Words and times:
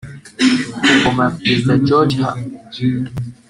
ku 0.79 0.87
ngoma 0.95 1.25
ya 1.27 1.31
Perezida 1.39 1.73
George 1.87 2.17
H 2.23 2.27